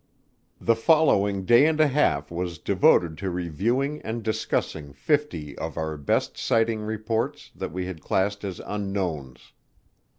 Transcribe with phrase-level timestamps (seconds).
[0.59, 5.95] The following day and a half was devoted to reviewing and discussing fifty of our
[5.95, 9.53] best sighting reports that we had classed as "Unknowns."